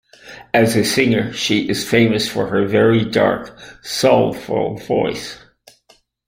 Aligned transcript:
As 0.55 0.75
a 0.75 0.83
singer 0.83 1.31
she 1.31 1.69
is 1.69 1.87
famous 1.87 2.27
for 2.27 2.47
her 2.47 2.65
very 2.65 3.05
dark, 3.05 3.55
soulful 3.83 4.77
voice. 4.77 5.37